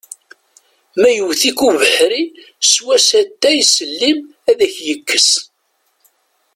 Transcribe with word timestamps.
Ma 0.99 1.09
yewwet-ik 1.15 1.59
ubeḥri 1.69 2.23
sew-as 2.71 3.09
atay 3.21 3.59
s 3.73 3.75
llim 3.95 4.19
ad 4.49 4.59
k-yekkes! 4.73 5.29